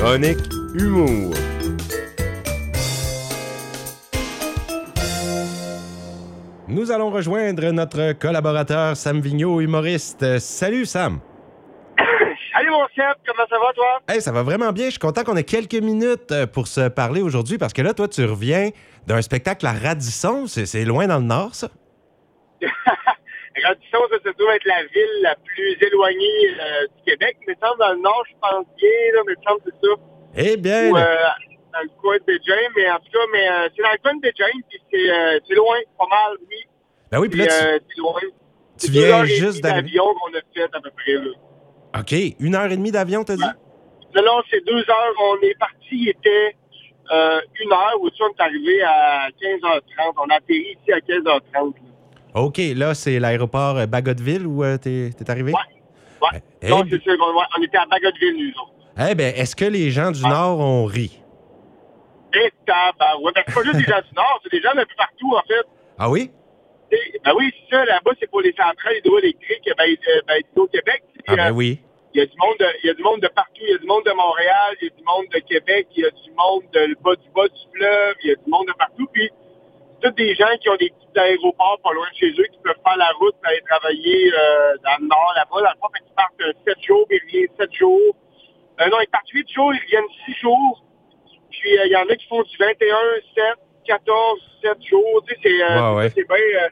Chronique 0.00 0.38
Humour. 0.72 1.34
Nous 6.68 6.90
allons 6.90 7.10
rejoindre 7.10 7.70
notre 7.70 8.14
collaborateur 8.14 8.96
Sam 8.96 9.20
Vigneault, 9.20 9.60
humoriste. 9.60 10.38
Salut 10.38 10.86
Sam. 10.86 11.20
Salut 11.98 12.70
mon 12.70 12.86
chef, 12.96 13.14
comment 13.26 13.46
ça 13.50 13.56
va 13.58 13.72
toi? 13.74 14.00
Hey, 14.08 14.22
ça 14.22 14.32
va 14.32 14.42
vraiment 14.42 14.72
bien. 14.72 14.86
Je 14.86 14.92
suis 14.92 14.98
content 14.98 15.22
qu'on 15.22 15.36
ait 15.36 15.44
quelques 15.44 15.74
minutes 15.74 16.32
euh, 16.32 16.46
pour 16.46 16.66
se 16.66 16.88
parler 16.88 17.20
aujourd'hui 17.20 17.58
parce 17.58 17.74
que 17.74 17.82
là, 17.82 17.92
toi, 17.92 18.08
tu 18.08 18.24
reviens 18.24 18.70
d'un 19.06 19.20
spectacle 19.20 19.66
à 19.66 19.74
Radisson. 19.74 20.46
C'est 20.46 20.64
c'est 20.64 20.86
loin 20.86 21.08
dans 21.08 21.18
le 21.18 21.24
nord, 21.24 21.54
ça? 21.54 21.68
Radisson, 23.64 23.98
ça 24.10 24.16
se 24.24 24.28
trouve 24.36 24.50
être 24.50 24.64
la 24.64 24.82
ville 24.84 25.16
la 25.22 25.34
plus 25.36 25.76
éloignée 25.80 26.50
euh, 26.60 26.86
du 26.96 27.02
Québec. 27.04 27.36
Mais 27.46 27.56
semble 27.62 27.78
dans 27.78 27.92
le 27.92 28.00
nord, 28.00 28.22
je 28.28 28.34
pense 28.40 28.66
bien, 28.76 28.98
là, 29.14 29.20
mais 29.26 29.34
il 29.38 29.48
semble 29.48 29.60
que 29.62 29.70
c'est 29.80 29.86
ça. 29.86 29.94
Eh 30.36 30.56
bien, 30.56 30.90
Ou, 30.90 30.96
euh, 30.96 31.16
dans 31.72 31.80
le 31.82 32.00
coin 32.00 32.16
de 32.16 32.38
James, 32.46 32.72
mais 32.76 32.90
en 32.90 32.96
tout 32.98 33.10
cas, 33.12 33.18
mais 33.32 33.48
euh, 33.48 33.68
c'est 33.76 33.82
dans 33.82 33.92
le 33.92 33.98
coin 33.98 34.14
de 34.16 34.32
James, 34.36 34.62
puis 34.68 34.80
c'est 35.48 35.54
loin, 35.54 35.76
pas 35.98 36.06
mal, 36.10 36.36
oui. 36.48 36.56
ben 37.10 37.20
oui, 37.20 37.28
puis 37.28 37.40
là, 37.40 37.46
tu- 37.46 37.52
euh, 37.66 37.78
c'est 37.88 37.98
loin. 37.98 38.20
tu 38.78 38.90
viens 38.90 39.24
juste 39.24 39.62
d'avion 39.62 40.04
qu'on 40.14 40.34
a 40.36 40.40
fait 40.54 40.62
à 40.76 40.80
peu 40.80 40.90
près, 40.96 41.12
là. 41.14 41.30
OK, 41.98 42.14
une 42.38 42.54
heure 42.54 42.70
et 42.70 42.76
demie 42.76 42.92
d'avion, 42.92 43.24
t'as 43.24 43.36
dit? 43.36 43.42
Non, 44.14 44.22
non, 44.24 44.42
c'est 44.50 44.64
deux 44.64 44.78
heures. 44.88 45.14
On 45.20 45.36
est 45.42 45.58
parti, 45.58 45.76
il 45.92 46.08
était 46.08 46.56
une 47.60 47.72
heure, 47.72 48.00
ou 48.00 48.08
on 48.20 48.28
est 48.28 48.40
arrivé 48.40 48.82
à 48.82 49.28
15h30. 49.40 50.14
On 50.18 50.28
a 50.30 50.34
atterri 50.36 50.76
ici 50.80 50.92
à 50.92 50.98
15h30. 51.00 51.52
là. 51.54 51.89
OK, 52.34 52.58
là, 52.76 52.94
c'est 52.94 53.18
l'aéroport 53.18 53.76
euh, 53.78 53.86
Bagotville 53.86 54.46
où 54.46 54.62
euh, 54.64 54.76
t'es 54.78 55.10
t'es 55.16 55.28
arrivé? 55.30 55.52
Ouais. 55.52 56.28
Ouais. 56.32 56.42
Eh 56.62 56.68
Donc, 56.68 56.86
bien- 56.86 56.98
c'est 56.98 57.02
sûr 57.02 57.12
ouais, 57.12 57.44
on 57.58 57.62
était 57.62 57.78
à 57.78 57.86
Bagotville, 57.86 58.36
nous 58.36 58.62
autres. 58.62 58.72
Eh 59.10 59.14
bien, 59.14 59.28
est-ce 59.28 59.56
que 59.56 59.64
les 59.64 59.90
gens 59.90 60.10
du 60.10 60.22
Nord 60.22 60.60
ont 60.60 60.84
ri? 60.84 61.18
Et 62.34 62.52
tabarouette. 62.66 63.34
Ben, 63.34 63.42
c'est 63.46 63.54
pas 63.54 63.62
juste 63.64 63.76
des 63.76 63.84
gens 63.92 64.00
du 64.00 64.14
Nord, 64.14 64.40
c'est 64.42 64.52
des 64.52 64.60
gens 64.62 64.74
d'un 64.74 64.84
peu 64.84 64.94
partout, 64.96 65.34
en 65.34 65.42
fait. 65.48 65.66
Ah 65.98 66.10
oui? 66.10 66.30
Et, 66.92 67.20
ben 67.24 67.32
oui, 67.36 67.50
c'est 67.68 67.76
ça, 67.76 67.84
là-bas, 67.84 68.12
c'est 68.20 68.30
pour 68.30 68.40
les 68.40 68.52
centrales 68.52 68.96
hydroélectriques, 68.98 69.68
ben, 69.76 69.84
euh, 69.90 70.20
ben, 70.28 70.42
au 70.56 70.66
Québec. 70.66 71.02
Ah 71.26 71.36
ben 71.36 71.52
oui. 71.52 71.80
Il 72.12 72.18
y 72.18 72.22
a 72.22 72.26
du 72.26 72.36
monde 72.38 72.56
de, 72.58 72.66
il 72.82 72.86
y 72.88 72.90
a 72.90 72.94
du 72.94 73.02
monde 73.02 73.20
de 73.20 73.28
partout. 73.28 73.62
Il 73.62 73.70
y 73.70 73.74
a 73.74 73.78
du 73.78 73.86
monde 73.86 74.02
de 74.04 74.10
Montréal, 74.12 74.74
il 74.82 74.88
y 74.88 74.90
a 74.90 74.96
du 74.96 75.04
monde 75.06 75.26
de 75.32 75.38
Québec, 75.38 75.86
il 75.96 76.02
y 76.02 76.06
a 76.06 76.10
du 76.10 76.30
monde 76.36 76.62
de 76.72 76.80
le 76.80 76.96
bas 77.02 77.14
du 77.14 77.28
bas 77.30 77.46
du 77.46 77.60
fleuve, 77.72 78.14
il 78.24 78.30
y 78.30 78.32
a 78.32 78.34
du 78.34 78.50
monde 78.50 78.66
de 78.66 78.72
partout. 78.72 79.06
Puis, 79.12 79.30
tous 80.00 80.10
des 80.12 80.34
gens 80.34 80.48
qui 80.60 80.68
ont 80.68 80.76
des 80.76 80.90
petits 80.90 81.18
aéroports 81.18 81.78
pas 81.82 81.92
loin 81.92 82.06
de 82.10 82.16
chez 82.16 82.30
eux, 82.30 82.46
qui 82.52 82.58
peuvent 82.62 82.80
faire 82.84 82.96
la 82.96 83.10
route 83.18 83.34
pour 83.36 83.46
aller 83.46 83.62
travailler 83.68 84.32
euh, 84.32 84.74
dans 84.84 84.96
le 85.00 85.06
nord, 85.08 85.32
là-bas. 85.36 85.74
Fond, 85.80 85.88
fait 85.94 86.04
qu'ils 86.04 86.14
partent 86.14 86.40
euh, 86.40 86.52
7 86.66 86.82
jours, 86.82 87.06
puis 87.08 87.18
ils 87.18 87.26
reviennent 87.26 87.56
7 87.58 87.72
jours. 87.74 88.16
Euh, 88.80 88.88
non, 88.88 88.96
ils 89.00 89.08
partent 89.08 89.28
8 89.28 89.48
jours, 89.50 89.72
ils 89.74 89.80
reviennent 89.80 90.10
6 90.26 90.34
jours. 90.40 90.84
Puis, 91.50 91.78
euh, 91.78 91.86
il 91.86 91.92
y 91.92 91.96
en 91.96 92.08
a 92.08 92.16
qui 92.16 92.26
font 92.28 92.42
du 92.42 92.56
21, 92.56 92.96
7, 93.34 93.44
14, 93.86 94.40
7 94.62 94.82
jours. 94.86 95.22
Tu 95.26 95.34
sais, 95.34 95.40
c'est 95.42 95.62
euh, 95.62 95.92
Ouais, 95.94 95.96
ouais. 95.98 96.10
c'est 96.14 96.26
bien... 96.28 96.36
euh, 96.36 96.68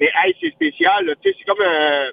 mais, 0.00 0.10
hey, 0.24 0.34
c'est 0.40 0.50
spécial, 0.50 1.04
là. 1.06 1.14
Tu 1.22 1.30
sais, 1.30 1.36
c'est 1.38 1.44
comme... 1.44 1.60
euh, 1.60 2.10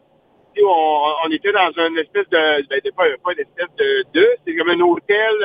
on, 0.64 1.14
on 1.26 1.32
était 1.32 1.52
dans 1.54 1.72
une 1.72 1.98
espèce 1.98 2.28
de... 2.30 2.68
Ben, 2.68 2.82
pas, 2.96 3.06
pas 3.24 3.32
une 3.34 3.40
espèce 3.40 3.76
de... 3.78 4.04
de 4.14 4.30
c'est 4.46 4.56
comme 4.56 4.70
un 4.70 4.80
hôtel... 4.82 5.36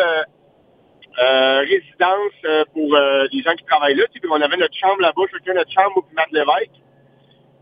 euh, 1.19 1.57
euh, 1.57 1.61
résidence 1.61 2.33
euh, 2.45 2.65
pour 2.73 2.95
euh, 2.95 3.27
les 3.33 3.43
gens 3.43 3.55
qui 3.55 3.65
travaillent 3.65 3.95
là. 3.95 4.05
Puis 4.13 4.21
on 4.29 4.41
avait 4.41 4.57
notre 4.57 4.77
chambre 4.77 5.01
là-bas, 5.01 5.23
chacun 5.31 5.55
notre 5.55 5.71
chambre 5.71 5.97
au 5.97 6.03
Primat 6.03 6.27
de 6.31 6.39
l'évêque. 6.39 6.71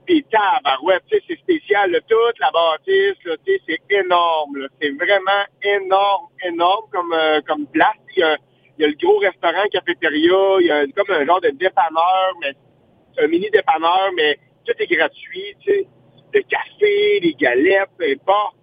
Puis 0.07 0.25
tabarouette, 0.25 1.03
tu 1.11 1.19
c'est 1.27 1.39
spécial. 1.39 1.91
là, 1.91 2.01
toute 2.01 2.39
la 2.39 2.51
bâtisse, 2.51 3.17
c'est 3.67 3.81
énorme. 3.91 4.69
C'est 4.81 4.91
vraiment 4.91 5.45
énorme, 5.63 6.27
énorme 6.45 6.87
comme, 6.93 7.13
euh, 7.13 7.41
comme 7.47 7.67
place. 7.69 7.97
Il 8.17 8.21
y, 8.21 8.23
a, 8.23 8.37
il 8.79 8.83
y 8.83 8.85
a 8.85 8.89
le 8.89 8.97
gros 9.01 9.19
restaurant, 9.19 9.65
cafétéria, 9.73 10.57
il 10.61 10.67
y 10.67 10.71
a 10.71 10.87
comme 10.95 11.15
un 11.15 11.25
genre 11.25 11.41
de 11.41 11.51
dépanneur, 11.51 12.35
mais 12.43 12.53
un 13.19 13.29
mini 13.29 13.48
dépanneur, 13.51 14.11
mais 14.14 14.37
tout 14.67 14.75
est 14.79 14.87
gratuit. 14.87 15.57
Le 15.67 16.43
café, 16.43 17.20
les 17.20 17.35
galettes, 17.35 17.91
peu 17.97 18.05
importe 18.05 18.57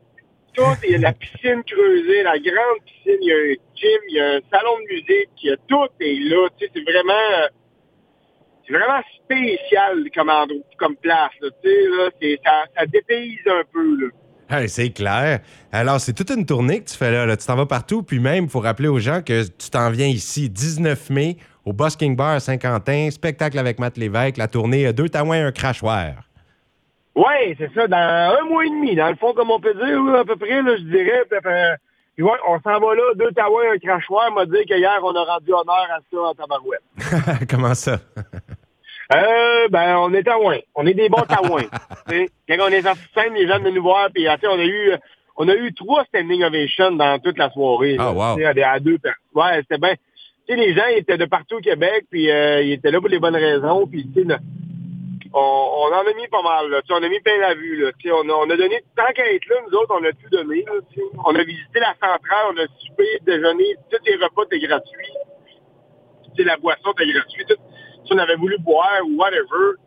tout, 0.54 0.78
il 0.84 0.92
y 0.92 0.96
a 0.96 0.98
la 1.00 1.14
piscine 1.14 1.64
creusée, 1.64 2.24
la 2.24 2.38
grande 2.40 2.80
piscine, 2.86 3.18
il 3.22 3.28
y 3.28 3.32
a 3.32 3.36
un 3.36 3.56
gym, 3.76 4.02
il 4.10 4.16
y 4.16 4.20
a 4.20 4.28
un 4.36 4.40
salon 4.52 4.78
de 4.80 4.94
musique, 4.94 5.30
il 5.44 5.50
y 5.50 5.54
a 5.54 5.58
tout 5.68 5.88
est 6.00 6.30
là. 6.30 6.48
Tu 6.58 6.66
sais, 6.66 6.72
c'est 6.74 6.84
vraiment, 6.84 7.48
c'est 8.66 8.74
vraiment 8.74 9.02
spécial 9.24 10.04
comme 10.16 10.32
comme 10.78 10.96
place. 10.98 11.32
Là, 11.42 11.50
tu 11.64 11.70
sais, 11.70 11.90
là, 11.90 12.10
c'est, 12.22 12.40
ça, 12.44 12.64
ça 12.78 12.86
dépayse 12.86 13.48
un 13.48 13.64
peu. 13.72 14.02
Là. 14.02 14.08
Hey, 14.52 14.68
c'est 14.68 14.90
clair. 14.90 15.40
Alors, 15.72 16.02
c'est 16.02 16.12
toute 16.12 16.30
une 16.30 16.46
tournée 16.46 16.82
que 16.82 16.90
tu 16.90 16.98
fais 16.98 17.10
là. 17.10 17.26
là. 17.26 17.38
Tu 17.38 17.46
t'en 17.46 17.56
vas 17.56 17.66
partout. 17.66 18.04
Puis 18.04 18.20
même, 18.20 18.46
il 18.46 18.50
faut 18.50 18.60
rappeler 18.60 18.90
aux 18.90 19.00
gens 19.00 19.22
que 19.22 19.44
tu 19.48 19.70
t'en 19.70 19.90
viens 19.90 20.08
ici, 20.08 20.50
19 20.50 21.10
mai, 21.10 21.38
au 21.64 21.72
Busking 21.72 22.18
Bar 22.18 22.32
à 22.32 22.40
Saint-Quentin, 22.42 23.10
spectacle 23.12 23.58
avec 23.58 23.80
Matt 23.80 23.98
Lévesque, 23.98 24.36
la 24.36 24.50
tournée 24.50 24.88
euh, 24.88 24.92
Deux 24.92 25.08
Taouins, 25.08 25.46
un 25.46 25.52
crachoir. 25.54 26.31
Ouais, 27.16 27.56
c'est 27.58 27.74
ça, 27.74 27.88
dans 27.88 28.38
un 28.40 28.44
mois 28.46 28.66
et 28.66 28.70
demi, 28.70 28.96
dans 28.96 29.10
le 29.10 29.16
fond, 29.16 29.34
comme 29.34 29.52
on 29.52 29.60
peut 29.60 29.74
dire, 29.74 30.16
à 30.16 30.24
peu 30.24 30.38
près, 30.38 30.62
là, 30.62 30.78
je 30.78 30.84
dirais. 30.84 31.24
Euh, 31.34 31.76
puis 32.16 32.24
ouais, 32.24 32.38
on 32.48 32.60
s'en 32.62 32.80
va 32.80 32.96
là, 32.96 33.14
deux 33.16 33.32
taouins, 33.32 33.74
un 33.74 33.78
crachoir, 33.78 34.32
m'a 34.32 34.46
dit 34.46 34.64
qu'hier, 34.66 35.00
on 35.04 35.16
a 35.16 35.24
rendu 35.24 35.52
honneur 35.52 35.88
à 35.90 36.00
ça 36.12 36.22
en 36.22 36.34
tabarouette. 36.34 36.82
Comment 37.50 37.74
ça? 37.74 38.00
Euh, 39.14 39.68
ben, 39.70 39.98
on 39.98 40.14
est 40.14 40.24
taouins. 40.24 40.60
On 40.74 40.88
est 40.88 40.94
des 40.94 41.10
bons 41.10 41.26
taouins. 41.28 41.66
Quand 42.48 42.56
on 42.62 42.68
est 42.68 42.82
de 42.82 42.88
scène, 43.14 43.34
les 43.34 43.46
gens 43.46 43.58
venaient 43.60 43.74
nous 43.74 43.84
voir, 43.84 44.08
puis 44.14 44.26
on 44.26 44.58
a 44.58 44.64
eu, 44.64 44.94
on 45.36 45.50
a 45.50 45.54
eu 45.54 45.74
trois 45.74 46.06
standing 46.06 46.42
ovations 46.44 46.94
dans 46.94 47.20
toute 47.20 47.38
la 47.38 47.50
soirée. 47.50 47.98
Ah, 48.00 48.06
là, 48.06 48.12
wow. 48.14 48.40
à, 48.40 48.70
à 48.72 48.80
deux 48.80 48.98
personnes. 49.00 49.20
Ouais, 49.36 49.58
c'était 49.64 49.80
bien. 49.80 49.96
Tu 50.48 50.56
sais, 50.56 50.56
les 50.56 50.74
gens, 50.74 50.86
ils 50.92 51.00
étaient 51.00 51.18
de 51.18 51.26
partout 51.26 51.56
au 51.56 51.60
Québec, 51.60 52.06
puis 52.10 52.32
euh, 52.32 52.62
ils 52.62 52.72
étaient 52.72 52.90
là 52.90 53.02
pour 53.02 53.10
les 53.10 53.20
bonnes 53.20 53.36
raisons, 53.36 53.86
puis 53.86 54.08
tu 54.16 54.24
sais, 54.24 54.36
on, 55.34 55.40
on 55.40 55.94
en 55.94 56.06
a 56.06 56.14
mis 56.14 56.28
pas 56.28 56.42
mal, 56.42 56.70
là. 56.70 56.82
On 56.90 57.04
a 57.04 57.10
mis 57.10 57.20
plein 57.22 57.38
la 57.40 57.54
vue, 57.54 57.82
là. 57.82 57.92
On 58.14 58.30
a, 58.30 58.34
on 58.34 58.50
a 58.50 58.58
donné, 58.58 58.84
tant 58.96 59.12
qu'à 59.16 59.32
être 59.32 59.48
là, 59.48 59.56
nous 59.68 59.78
autres, 59.78 59.96
on 59.98 60.04
a 60.04 60.12
tout 60.12 60.30
donné, 60.32 60.64
là. 60.64 60.74
On 61.26 61.36
a 61.36 61.44
visité 61.44 61.80
la 61.80 61.94
centrale, 61.94 62.54
on 62.54 62.58
a 62.58 62.68
soupé, 62.80 63.06
déjeuné, 63.22 63.76
tous 63.90 64.04
les 64.06 64.16
repas 64.16 64.44
étaient 64.46 64.68
gratuits. 64.68 65.14
La 66.40 66.58
boisson 66.58 66.92
était 66.94 67.12
gratuite. 67.12 67.48
Tout, 67.48 67.56
si 68.06 68.14
on 68.14 68.18
avait 68.18 68.36
voulu 68.36 68.58
boire 68.60 69.02
ou 69.06 69.18
whatever, 69.18 69.78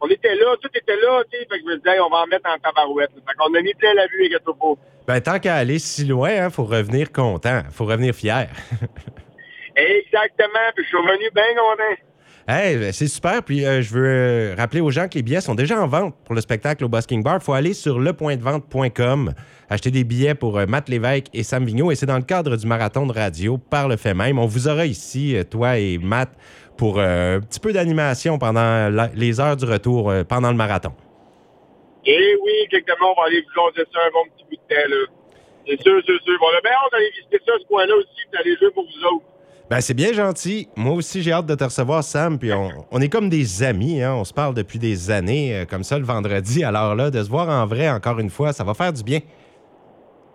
on 0.00 0.08
était 0.08 0.34
là, 0.34 0.56
tout 0.62 0.70
était 0.74 0.96
là, 0.96 1.22
tu 1.30 1.38
sais. 1.38 1.46
Fait 1.50 1.58
que 1.58 1.64
je 1.64 1.64
me 1.66 1.76
disais, 1.76 1.96
hey, 1.96 2.00
on 2.00 2.08
va 2.08 2.18
en 2.18 2.26
mettre 2.26 2.48
en 2.48 2.58
tabarouette. 2.58 3.10
Fait 3.14 3.34
qu'on 3.36 3.52
a 3.54 3.60
mis 3.60 3.74
plein 3.74 3.94
la 3.94 4.06
vue, 4.06 4.22
les 4.22 4.28
gâteaux. 4.30 4.78
Ben, 5.06 5.20
tant 5.20 5.38
qu'à 5.38 5.56
aller 5.56 5.78
si 5.78 6.04
loin, 6.04 6.46
il 6.46 6.50
faut 6.50 6.64
revenir 6.64 7.12
content. 7.12 7.62
faut 7.70 7.84
revenir 7.84 8.14
fier. 8.14 8.48
Exactement, 9.76 10.68
puis 10.74 10.84
je 10.84 10.88
suis 10.88 10.96
revenu 10.96 11.30
bien 11.34 11.54
content. 11.54 12.07
Hey, 12.50 12.78
ben, 12.78 12.92
c'est 12.92 13.08
super. 13.08 13.42
Puis 13.42 13.66
euh, 13.66 13.82
je 13.82 13.92
veux 13.92 14.06
euh, 14.06 14.54
rappeler 14.56 14.80
aux 14.80 14.90
gens 14.90 15.06
que 15.06 15.16
les 15.16 15.22
billets 15.22 15.42
sont 15.42 15.54
déjà 15.54 15.78
en 15.78 15.86
vente 15.86 16.14
pour 16.24 16.34
le 16.34 16.40
spectacle 16.40 16.82
au 16.82 16.88
Busking 16.88 17.22
Bar. 17.22 17.40
Il 17.42 17.44
faut 17.44 17.52
aller 17.52 17.74
sur 17.74 17.98
lepointdevente.com, 17.98 19.34
acheter 19.68 19.90
des 19.90 20.02
billets 20.02 20.34
pour 20.34 20.56
euh, 20.56 20.64
Matt 20.64 20.88
Lévesque 20.88 21.26
et 21.34 21.42
Sam 21.42 21.66
Vigneault. 21.66 21.90
Et 21.90 21.94
c'est 21.94 22.06
dans 22.06 22.16
le 22.16 22.22
cadre 22.22 22.56
du 22.56 22.66
marathon 22.66 23.04
de 23.04 23.12
radio 23.12 23.58
par 23.58 23.86
le 23.86 23.98
fait 23.98 24.14
même. 24.14 24.38
On 24.38 24.46
vous 24.46 24.66
aura 24.66 24.86
ici, 24.86 25.36
toi 25.50 25.78
et 25.78 25.98
Matt, 25.98 26.30
pour 26.78 27.00
un 27.00 27.40
petit 27.40 27.60
peu 27.60 27.74
d'animation 27.74 28.38
pendant 28.38 28.88
les 29.14 29.40
heures 29.40 29.56
du 29.56 29.66
retour, 29.66 30.10
pendant 30.26 30.50
le 30.50 30.56
marathon. 30.56 30.94
Et 32.06 32.34
oui, 32.42 32.52
exactement, 32.64 33.12
on 33.14 33.20
va 33.20 33.26
aller 33.26 33.42
vous 33.42 33.60
lancer 33.60 33.82
ça 33.92 34.00
un 34.06 34.10
bon 34.10 34.24
petit 34.24 34.44
bout 34.48 34.56
de 34.56 34.74
temps. 34.74 35.12
C'est 35.66 35.82
sûr, 35.82 36.00
c'est 36.06 36.24
sûr. 36.24 36.38
Bon, 36.40 36.46
on 36.50 36.56
a 36.56 36.60
bien 36.62 36.72
hâte 36.72 36.92
d'aller 36.92 37.10
visiter 37.10 37.40
ça, 37.46 37.52
ce 37.60 37.66
coin-là 37.66 37.94
aussi, 37.94 38.08
puis 38.16 38.38
d'aller 38.38 38.56
jouer 38.56 38.70
pour 38.70 38.84
vous 38.84 39.16
autres. 39.16 39.26
Ben, 39.70 39.82
c'est 39.82 39.94
bien 39.94 40.14
gentil. 40.14 40.68
Moi 40.76 40.94
aussi, 40.94 41.22
j'ai 41.22 41.32
hâte 41.32 41.44
de 41.46 41.54
te 41.54 41.64
recevoir, 41.64 42.02
Sam. 42.02 42.38
Puis 42.38 42.52
on, 42.54 42.70
on 42.90 43.00
est 43.02 43.10
comme 43.10 43.28
des 43.28 43.62
amis. 43.62 44.02
Hein? 44.02 44.14
On 44.14 44.24
se 44.24 44.32
parle 44.32 44.54
depuis 44.54 44.78
des 44.78 45.10
années, 45.10 45.54
euh, 45.54 45.64
comme 45.66 45.84
ça, 45.84 45.98
le 45.98 46.04
vendredi. 46.06 46.64
Alors 46.64 46.94
là, 46.94 47.10
de 47.10 47.22
se 47.22 47.28
voir 47.28 47.48
en 47.50 47.66
vrai, 47.66 47.90
encore 47.90 48.18
une 48.18 48.30
fois, 48.30 48.52
ça 48.54 48.64
va 48.64 48.72
faire 48.72 48.92
du 48.94 49.02
bien. 49.02 49.20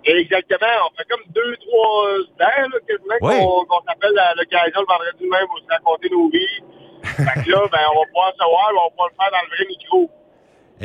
Exactement, 0.05 0.67
on 0.91 0.97
fait 0.97 1.07
comme 1.09 1.23
deux, 1.29 1.55
trois 1.65 2.07
euh, 2.09 2.43
ans, 2.43 2.67
là, 2.67 2.77
quasiment, 2.85 3.15
Ouais. 3.21 3.39
qu'on 3.39 3.63
qu'on 3.65 3.81
s'appelle 3.87 4.17
à 4.19 4.33
l'occasion 4.35 4.81
le 4.81 4.85
vendredi 4.85 5.23
même 5.31 5.47
pour 5.47 5.59
se 5.59 5.67
raconter 5.69 6.09
nos 6.11 6.29
vies. 6.29 6.59
fait 7.03 7.41
que 7.45 7.49
là, 7.49 7.61
ben, 7.71 7.79
on 7.95 7.99
va 8.01 8.05
pouvoir 8.07 8.33
savoir, 8.37 8.67
on 8.75 8.83
va 8.83 8.89
pouvoir 8.91 9.09
le 9.09 9.15
faire 9.15 9.31
dans 9.31 9.43
le 9.47 9.55
vrai 9.55 9.65
micro. 9.69 10.11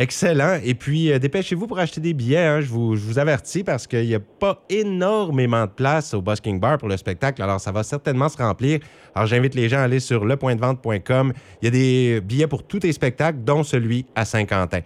Excellent. 0.01 0.61
Et 0.65 0.75
puis, 0.75 1.11
euh, 1.11 1.19
dépêchez-vous 1.19 1.67
pour 1.67 1.81
acheter 1.81 2.01
des 2.01 2.15
billets. 2.15 2.39
hein. 2.39 2.61
Je, 2.61 2.69
vous, 2.69 2.95
je 2.95 3.01
vous 3.01 3.19
avertis 3.19 3.65
parce 3.65 3.85
qu'il 3.89 4.07
n'y 4.07 4.15
a 4.15 4.21
pas 4.21 4.63
énormément 4.71 5.65
de 5.65 5.71
place 5.71 6.15
au 6.15 6.23
Busking 6.23 6.61
Bar 6.61 6.79
pour 6.79 6.89
le 6.89 6.97
spectacle. 6.97 7.43
Alors, 7.43 7.61
ça 7.61 7.73
va 7.73 7.83
certainement 7.83 8.29
se 8.29 8.39
remplir. 8.39 8.79
Alors, 9.17 9.27
j'invite 9.27 9.57
les 9.57 9.69
gens 9.69 9.79
à 9.79 9.83
aller 9.83 9.99
sur 9.99 10.25
lepointdevente.com. 10.25 11.33
Il 11.61 11.65
y 11.65 11.69
a 11.69 11.71
des 11.73 12.21
billets 12.21 12.47
pour 12.47 12.63
tous 12.63 12.79
tes 12.79 12.93
spectacles, 12.93 13.39
dont 13.43 13.65
celui 13.65 14.07
à 14.15 14.25
Saint-Quentin. 14.25 14.83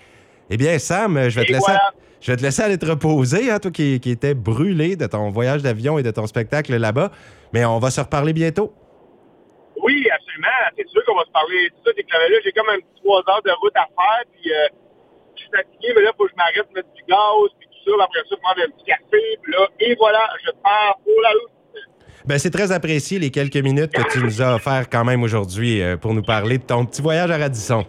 Eh 0.49 0.57
bien, 0.57 0.79
Sam, 0.79 1.29
je 1.29 1.41
vais, 1.41 1.45
te 1.45 1.53
laisser, 1.53 1.65
voilà. 1.67 1.93
je 2.23 2.33
vais 2.33 2.37
te 2.39 2.43
laisser 2.43 2.63
aller 2.63 2.79
te 2.79 2.87
reposer, 2.87 3.51
hein, 3.51 3.59
toi 3.59 3.71
qui, 3.71 4.01
qui 4.01 4.13
étais 4.13 4.33
brûlé 4.33 4.97
de 4.97 5.07
ton 5.07 5.29
voyage 5.29 5.61
d'avion 5.63 5.99
et 5.99 6.03
de 6.03 6.11
ton 6.11 6.27
spectacle 6.27 6.75
là-bas. 6.75 7.11
Mais 7.53 7.67
on 7.67 7.79
va 7.79 7.91
se 7.91 8.01
reparler 8.01 8.33
bientôt. 8.33 8.73
Oui, 9.83 10.07
absolument. 10.15 10.49
C'est 10.75 10.89
sûr 10.89 11.05
qu'on 11.05 11.17
va 11.17 11.25
se 11.27 11.33
parler. 11.33 11.69
C'est 11.77 11.91
ça, 11.91 11.95
c'est 11.97 12.03
que 12.03 12.13
là, 12.13 12.39
j'ai 12.43 12.53
comme 12.53 12.69
un 12.71 12.77
petit 12.79 13.03
trois 13.05 13.19
heures 13.29 13.43
de 13.45 13.51
route 13.61 13.77
à 13.77 13.85
faire, 13.85 14.25
puis 14.33 14.51
euh, 14.51 14.69
fatigué, 15.55 15.93
mais 15.95 16.03
là, 16.03 16.11
il 16.13 16.17
faut 16.17 16.25
que 16.25 16.31
je 16.31 16.37
m'arrête, 16.37 16.75
mettre 16.75 16.93
du 16.95 17.03
gaz, 17.09 17.49
puis 17.59 17.69
tout 17.69 17.91
ça, 17.91 18.05
après 18.05 18.21
ça, 18.29 18.37
prendre 18.43 18.61
un 18.63 18.71
petit 18.71 18.85
café, 18.85 19.23
puis 19.43 19.53
là, 19.53 19.69
et 19.81 19.95
voilà, 19.97 20.29
je 20.45 20.51
pars 20.63 20.99
pour 21.05 21.21
la 21.23 21.31
route. 21.31 21.51
Ben, 22.25 22.39
c'est 22.39 22.51
très 22.51 22.71
apprécié 22.71 23.19
les 23.19 23.31
quelques 23.31 23.57
minutes 23.57 23.93
que 23.93 24.03
tu 24.13 24.21
nous 24.21 24.41
as 24.41 24.55
offert 24.55 24.89
quand 24.89 25.05
même 25.05 25.23
aujourd'hui 25.23 25.83
euh, 25.83 25.97
pour 25.97 26.15
nous 26.15 26.23
parler 26.23 26.59
de 26.59 26.63
ton 26.63 26.87
petit 26.87 27.03
voyage 27.03 27.31
à 27.31 27.37
Radisson. 27.37 27.85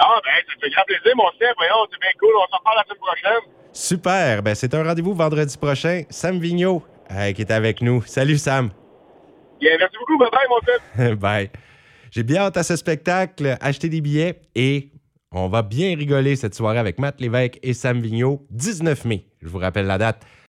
Ah, 0.00 0.20
ben, 0.24 0.32
ça 0.48 0.54
fait 0.60 0.70
grand 0.70 0.82
plaisir, 0.84 1.12
mon 1.16 1.30
chef. 1.38 1.54
Voyons, 1.56 1.86
c'est 1.92 2.00
bien 2.00 2.10
cool. 2.18 2.30
On 2.36 2.50
s'en 2.50 2.58
reparle 2.58 2.76
la 2.78 2.84
semaine 2.84 2.98
prochaine. 2.98 3.50
Super. 3.72 4.42
Ben, 4.42 4.54
c'est 4.56 4.74
un 4.74 4.82
rendez-vous 4.82 5.14
vendredi 5.14 5.56
prochain. 5.56 6.02
Sam 6.10 6.40
Vigneault 6.40 6.82
euh, 7.12 7.32
qui 7.32 7.42
est 7.42 7.50
avec 7.52 7.80
nous. 7.80 8.02
Salut, 8.02 8.38
Sam. 8.38 8.70
Bien, 9.60 9.76
merci 9.78 9.96
beaucoup. 9.98 10.18
Bye 10.18 10.30
bye, 10.30 10.48
mon 10.48 10.60
chef. 10.66 11.18
Bye. 11.18 11.50
J'ai 12.10 12.22
bien 12.22 12.42
hâte 12.42 12.56
à 12.56 12.62
ce 12.62 12.76
spectacle. 12.76 13.56
Acheter 13.60 13.88
des 13.88 14.00
billets 14.00 14.40
et 14.54 14.90
on 15.34 15.48
va 15.48 15.62
bien 15.62 15.96
rigoler 15.96 16.36
cette 16.36 16.54
soirée 16.54 16.78
avec 16.78 16.98
Matt 16.98 17.20
Lévesque 17.20 17.58
et 17.62 17.74
Sam 17.74 18.00
Vigneault. 18.00 18.46
19 18.50 19.04
mai. 19.04 19.24
Je 19.42 19.48
vous 19.48 19.58
rappelle 19.58 19.86
la 19.86 19.98
date. 19.98 20.24